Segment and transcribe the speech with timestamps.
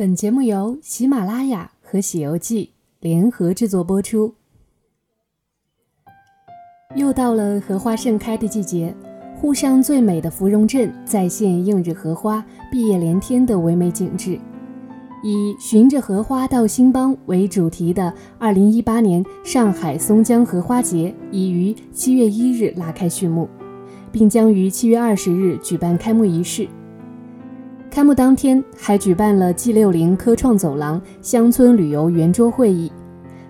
[0.00, 2.64] 本节目由喜马拉雅和《喜游记》
[3.00, 4.32] 联合制作播出。
[6.96, 8.96] 又到了荷花盛开的季节，
[9.36, 12.42] 沪上最美的芙蓉镇再现映日荷花、
[12.72, 14.40] 碧叶连天的唯美景致。
[15.22, 23.46] 以“寻着荷花到兴邦”为主题的2018年上海松江荷花节已于7月1日拉开序幕，
[24.10, 26.66] 并将于7月20日举办开幕仪式。
[27.90, 32.90] 开幕当天还举办了 G 六零科创走廊乡村旅游圆桌会议，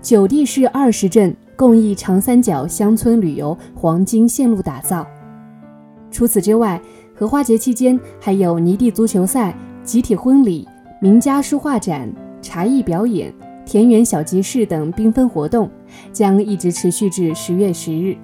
[0.00, 5.04] 九地市二十镇共议长三角乡村旅游黄金线路打造。
[6.12, 6.80] 除此之外，
[7.16, 10.68] 荷花节期间还有泥地足球赛、集体婚礼、
[11.00, 12.08] 名家书画展、
[12.40, 13.34] 茶艺表演、
[13.66, 15.68] 田园小集市等缤纷活动，
[16.12, 18.16] 将一直持续至十月十日。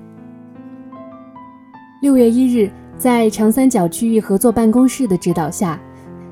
[2.00, 5.77] 六月一日，在长三角区域合作办公室的指导下。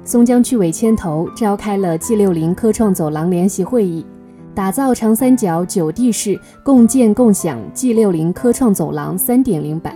[0.04, 4.04] 松江区委牵头召开了 G 六零科创走廊联席会议，
[4.52, 9.94] 打造长三角九地市共建共享 G 六零科创走廊三点零版，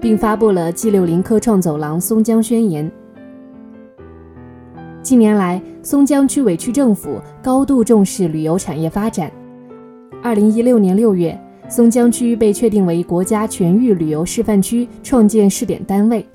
[0.00, 2.90] 并发布了 G 六零科创走廊松江宣言。
[5.02, 9.30] 近年来，松江区委区政府高度重视旅游产业发展。
[10.22, 11.38] 二零一六年六月，
[11.68, 16.26] 松江区被确定为国家全域旅游示范区创建试点单位。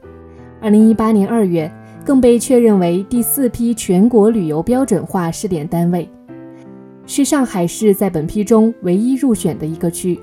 [0.62, 1.70] 二零一八年二月。
[2.04, 6.10] 更被确认为第四批全国旅游标准化试点单位，
[7.06, 10.20] 是上海市在本批中唯一入选的一个区。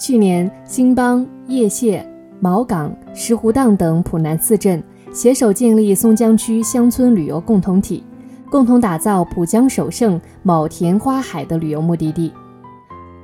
[0.00, 2.02] 去年，兴邦、叶榭、
[2.40, 8.02] 毛岗、石湖荡等浦南四镇携手建立松江区乡村旅游共同体，
[8.50, 12.32] 共同打造浦江首胜、卯田花海的旅游目的地。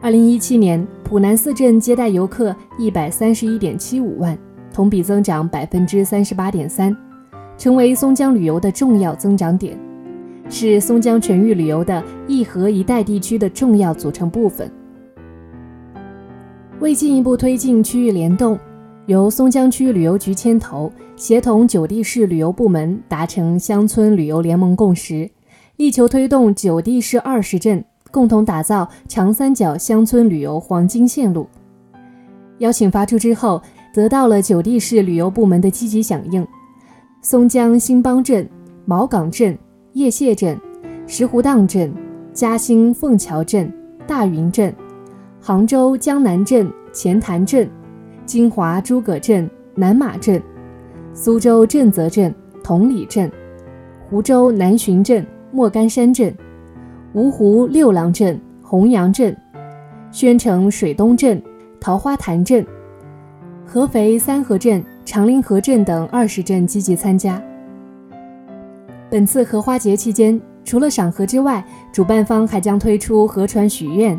[0.02, 4.38] 二零一七年，浦南四镇接待游客一百三十一点七五万。
[4.80, 6.96] 同比增长百分之三十八点三，
[7.58, 9.78] 成为松江旅游的重要增长点，
[10.48, 14.72] 是松江全域旅游的一河一带地区的重要组成部分。
[16.78, 18.58] 为进一步推进区域联动，
[19.04, 25.30] 由松江区旅游局牵头，协同九地市旅游部门达成乡村旅游联盟共识，
[25.76, 31.46] 力求推动九地市二十镇共同打造长三角乡村旅游黄金线路。
[32.60, 33.60] 邀请发出之后。
[33.92, 36.46] 得到了九地市旅游部门的积极响应，
[37.22, 38.48] 松江兴邦镇、
[38.84, 39.58] 毛岗镇、
[39.94, 40.56] 叶榭镇、
[41.06, 41.92] 石湖荡镇、
[42.32, 43.72] 嘉兴凤桥镇、
[44.06, 44.72] 大云镇、
[45.40, 47.68] 杭州江南镇、钱潭镇、
[48.24, 50.40] 金华诸葛镇、南马镇、
[51.12, 53.30] 苏州震泽镇、同里镇、
[54.08, 56.32] 湖州南浔镇、莫干山镇、
[57.14, 59.36] 芜湖六郎镇、洪阳镇、
[60.12, 61.42] 宣城水东镇、
[61.80, 62.64] 桃花潭镇。
[63.72, 67.40] 合肥三河镇、长林河镇等二十镇积极参加。
[69.08, 74.18] 本次荷花节期间，除了赏荷之外，主办方还将推出河船许愿、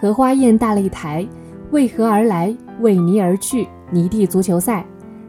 [0.00, 1.28] 荷花宴大擂台、
[1.72, 4.82] 为何而来、为泥而去泥地足球赛、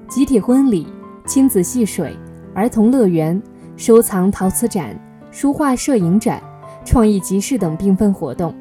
[0.07, 0.88] 集体婚礼、
[1.25, 2.16] 亲子戏水、
[2.53, 3.41] 儿童乐园、
[3.75, 4.97] 收藏陶瓷展、
[5.29, 6.41] 书画摄影展、
[6.85, 8.55] 创意集市等缤纷活动。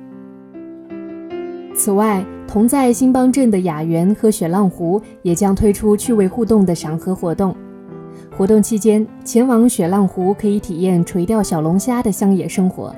[1.76, 7.54] 此外，同在兴邦镇的雅园和雪浪湖也将推出趣味互动的赏荷活动。
[8.34, 12.94] 活动期间，前往雪浪湖可以体验垂钓小龙虾的乡野生活，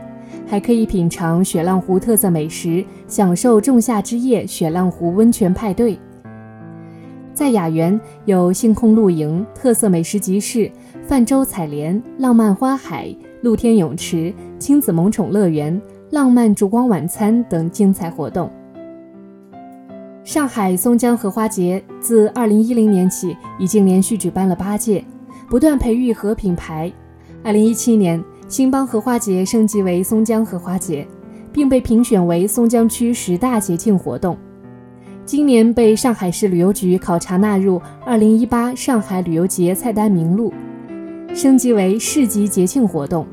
[0.47, 5.99] 还可以品尝雪浪湖特色美食，享受仲夏之夜雪浪湖温泉派对。
[7.35, 10.71] 在雅园有星空露营、特色美食集市、
[11.07, 15.81] 泛舟采莲、浪漫花海、露天泳池、亲子萌宠乐园、
[16.11, 18.49] 浪漫烛光晚餐等精彩活动。
[20.29, 25.03] 上海松江荷花节自2010年起已经连续举办了八届，
[25.49, 26.93] 不断培育荷品牌。
[27.45, 31.09] 2017年，兴邦荷花节升级为松江荷花节，
[31.51, 34.37] 并被评选为松江区十大节庆活动。
[35.25, 40.53] 今年被上海市旅游局考察纳入2018上海旅游节菜单名录，
[41.33, 43.27] 升级为市级节庆活动。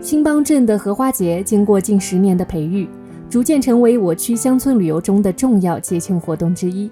[0.00, 2.88] 兴邦镇的荷花节经过近十年的培育。
[3.28, 6.90] 逐渐成为我区乡村旅游中的重要节庆活动之一。